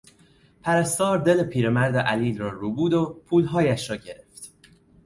[0.63, 4.51] پرستار دل پیرمرد علیل را ربود و پولهایش را گرفت.